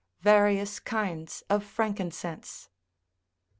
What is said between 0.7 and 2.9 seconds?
KINDS OF FRANKINCENSE.